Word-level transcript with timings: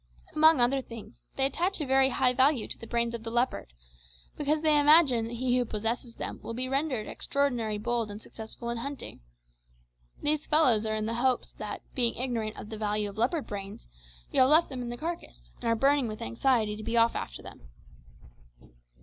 Among 0.35 0.59
other 0.59 0.81
things, 0.81 1.21
they 1.35 1.45
attach 1.45 1.79
a 1.79 1.85
very 1.85 2.09
high 2.09 2.33
value 2.33 2.67
to 2.67 2.77
the 2.79 2.87
brains 2.87 3.13
of 3.13 3.21
the 3.21 3.29
leopard, 3.29 3.71
because 4.35 4.63
they 4.63 4.79
imagine 4.79 5.25
that 5.25 5.35
he 5.35 5.55
who 5.59 5.63
possesses 5.63 6.15
them 6.15 6.39
will 6.41 6.55
be 6.55 6.67
rendered 6.67 7.05
extraordinarily 7.05 7.77
bold 7.77 8.09
and 8.09 8.19
successful 8.19 8.71
in 8.71 8.79
hunting. 8.79 9.19
These 10.19 10.47
fellows 10.47 10.87
are 10.87 10.95
in 10.95 11.07
hopes 11.07 11.51
that, 11.53 11.83
being 11.93 12.15
ignorant 12.15 12.57
of 12.57 12.69
the 12.71 12.79
value 12.79 13.09
of 13.11 13.19
leopard 13.19 13.45
brains, 13.45 13.87
you 14.31 14.39
have 14.41 14.49
left 14.49 14.69
them 14.69 14.81
in 14.81 14.89
the 14.89 14.97
carcass, 14.97 15.51
and 15.61 15.65
are 15.69 15.75
burning 15.75 16.07
with 16.07 16.23
anxiety 16.23 16.75
to 16.75 16.83
be 16.83 16.97
off 16.97 17.13
after 17.13 17.43
them." 17.43 17.69